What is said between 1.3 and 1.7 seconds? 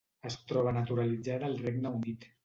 al